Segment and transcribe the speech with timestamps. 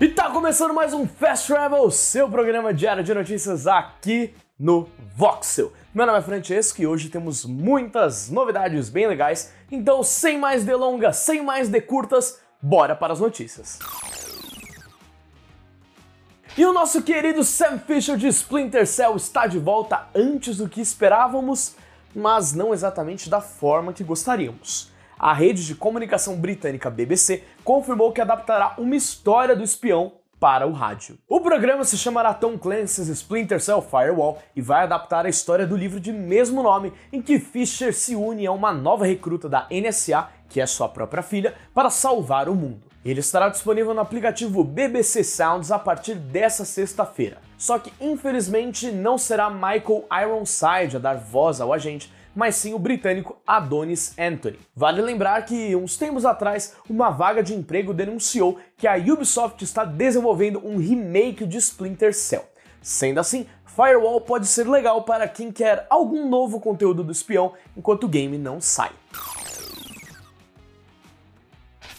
[0.00, 5.72] E tá começando mais um Fast Travel, seu programa diário de notícias aqui no Voxel.
[5.92, 11.16] Meu nome é Francesco e hoje temos muitas novidades bem legais, então sem mais delongas,
[11.16, 13.80] sem mais decurtas, bora para as notícias.
[16.56, 20.80] E o nosso querido Sam Fisher de Splinter Cell está de volta antes do que
[20.80, 21.74] esperávamos,
[22.14, 28.20] mas não exatamente da forma que gostaríamos a rede de comunicação britânica BBC confirmou que
[28.20, 31.18] adaptará uma história do espião para o rádio.
[31.28, 35.76] O programa se chamará Tom Clancy's Splinter Cell Firewall e vai adaptar a história do
[35.76, 40.28] livro de mesmo nome, em que Fisher se une a uma nova recruta da NSA,
[40.48, 42.86] que é sua própria filha, para salvar o mundo.
[43.04, 47.38] Ele estará disponível no aplicativo BBC Sounds a partir dessa sexta-feira.
[47.56, 52.78] Só que infelizmente não será Michael Ironside a dar voz ao agente, mas sim o
[52.78, 54.58] britânico Adonis Anthony.
[54.74, 59.84] Vale lembrar que, uns tempos atrás, uma vaga de emprego denunciou que a Ubisoft está
[59.84, 62.44] desenvolvendo um remake de Splinter Cell.
[62.80, 68.04] Sendo assim, Firewall pode ser legal para quem quer algum novo conteúdo do espião enquanto
[68.04, 68.90] o game não sai.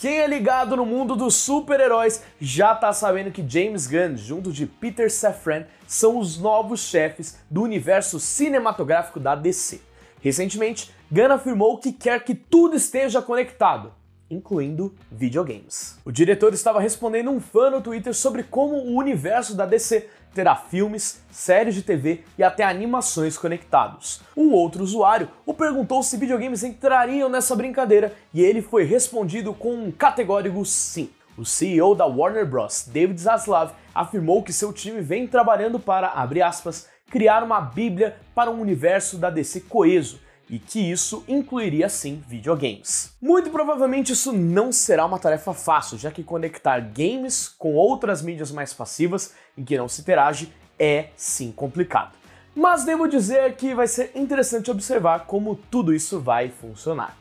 [0.00, 4.64] Quem é ligado no mundo dos super-heróis já tá sabendo que James Gunn, junto de
[4.64, 9.80] Peter Safran, são os novos chefes do universo cinematográfico da DC.
[10.20, 13.92] Recentemente, Gunn afirmou que quer que tudo esteja conectado,
[14.30, 15.98] incluindo videogames.
[16.04, 20.54] O diretor estava respondendo um fã no Twitter sobre como o universo da DC terá
[20.54, 24.20] filmes, séries de TV e até animações conectados.
[24.36, 29.74] Um outro usuário o perguntou se videogames entrariam nessa brincadeira e ele foi respondido com
[29.74, 31.10] um categórico sim.
[31.36, 36.08] O CEO da Warner Bros., David Zaslav, afirmou que seu time vem trabalhando para,
[36.42, 40.20] aspas, criar uma bíblia para um universo da DC coeso,
[40.50, 43.14] e que isso incluiria sim videogames.
[43.20, 48.50] Muito provavelmente isso não será uma tarefa fácil, já que conectar games com outras mídias
[48.50, 52.16] mais passivas em que não se interage é sim complicado.
[52.54, 57.16] Mas devo dizer que vai ser interessante observar como tudo isso vai funcionar.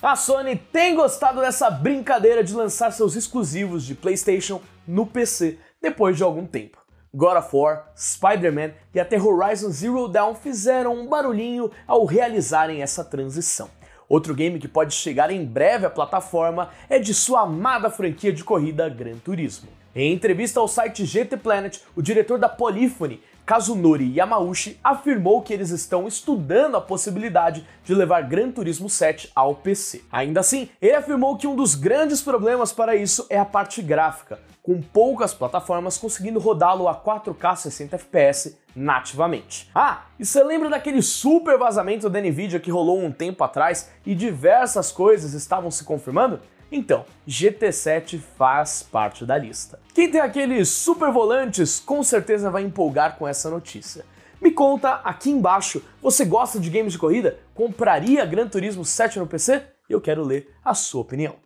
[0.00, 6.16] A Sony tem gostado dessa brincadeira de lançar seus exclusivos de PlayStation no PC depois
[6.16, 6.78] de algum tempo.
[7.14, 13.02] God of War, Spider-Man e até Horizon Zero Dawn fizeram um barulhinho ao realizarem essa
[13.02, 13.70] transição.
[14.08, 18.44] Outro game que pode chegar em breve à plataforma é de sua amada franquia de
[18.44, 19.68] corrida Gran Turismo.
[19.94, 25.70] Em entrevista ao site GT Planet, o diretor da Polyphony Kazunori Yamauchi afirmou que eles
[25.70, 30.04] estão estudando a possibilidade de levar Gran Turismo 7 ao PC.
[30.12, 34.38] Ainda assim, ele afirmou que um dos grandes problemas para isso é a parte gráfica,
[34.62, 39.70] com poucas plataformas conseguindo rodá-lo a 4K 60 FPS nativamente.
[39.74, 44.14] Ah, e você lembra daquele super vazamento da Nvidia que rolou um tempo atrás e
[44.14, 46.38] diversas coisas estavam se confirmando?
[46.70, 49.80] Então, GT7 faz parte da lista.
[49.94, 54.04] Quem tem aqueles super volantes com certeza vai empolgar com essa notícia.
[54.40, 57.38] Me conta aqui embaixo, você gosta de games de corrida?
[57.54, 59.62] Compraria Gran Turismo 7 no PC?
[59.88, 61.36] Eu quero ler a sua opinião.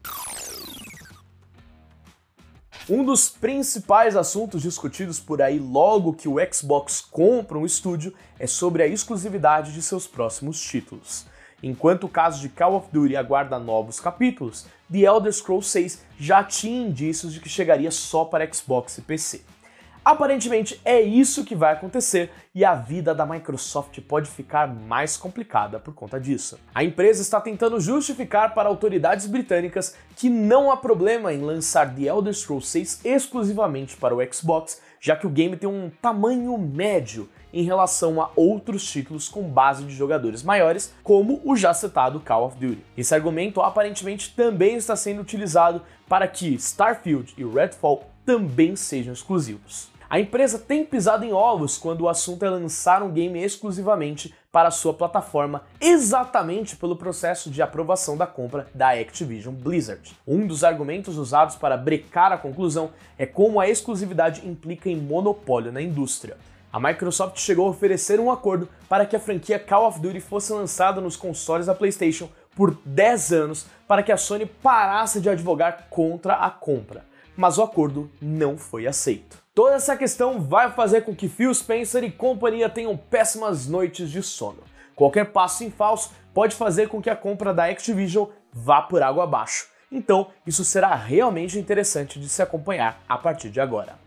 [2.90, 8.46] Um dos principais assuntos discutidos por aí logo que o Xbox compra um estúdio é
[8.46, 11.24] sobre a exclusividade de seus próximos títulos.
[11.62, 16.42] Enquanto o caso de Call of Duty aguarda novos capítulos, The Elder Scrolls 6 já
[16.42, 19.42] tinha indícios de que chegaria só para Xbox e PC.
[20.12, 25.80] Aparentemente é isso que vai acontecer e a vida da Microsoft pode ficar mais complicada
[25.80, 26.60] por conta disso.
[26.74, 32.02] A empresa está tentando justificar para autoridades britânicas que não há problema em lançar The
[32.02, 37.26] Elder Scrolls 6 exclusivamente para o Xbox, já que o game tem um tamanho médio
[37.50, 42.48] em relação a outros títulos com base de jogadores maiores, como o já citado Call
[42.48, 42.84] of Duty.
[42.98, 49.91] Esse argumento aparentemente também está sendo utilizado para que Starfield e Redfall também sejam exclusivos.
[50.12, 54.70] A empresa tem pisado em ovos quando o assunto é lançar um game exclusivamente para
[54.70, 60.14] sua plataforma, exatamente pelo processo de aprovação da compra da Activision Blizzard.
[60.28, 65.72] Um dos argumentos usados para brecar a conclusão é como a exclusividade implica em monopólio
[65.72, 66.36] na indústria.
[66.70, 70.52] A Microsoft chegou a oferecer um acordo para que a franquia Call of Duty fosse
[70.52, 75.86] lançada nos consoles da PlayStation por 10 anos para que a Sony parasse de advogar
[75.88, 77.02] contra a compra,
[77.34, 79.41] mas o acordo não foi aceito.
[79.54, 84.22] Toda essa questão vai fazer com que Phil Spencer e companhia tenham péssimas noites de
[84.22, 84.60] sono.
[84.96, 89.24] Qualquer passo em falso pode fazer com que a compra da Activision vá por água
[89.24, 89.68] abaixo.
[89.90, 93.98] Então, isso será realmente interessante de se acompanhar a partir de agora.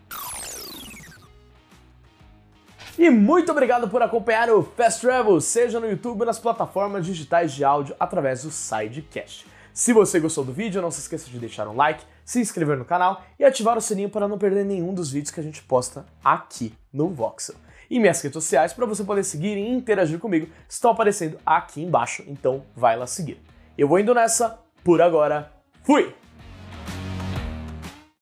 [2.98, 7.54] E muito obrigado por acompanhar o Fast Travel, seja no YouTube ou nas plataformas digitais
[7.54, 9.46] de áudio através do Sidecast.
[9.76, 12.86] Se você gostou do vídeo, não se esqueça de deixar um like, se inscrever no
[12.86, 16.06] canal e ativar o sininho para não perder nenhum dos vídeos que a gente posta
[16.24, 17.56] aqui no Voxel.
[17.90, 22.24] E minhas redes sociais para você poder seguir e interagir comigo estão aparecendo aqui embaixo,
[22.26, 23.38] então vai lá seguir.
[23.78, 25.52] Eu vou indo nessa, por agora,
[25.84, 26.25] fui!